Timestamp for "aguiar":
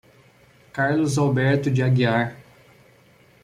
1.83-2.35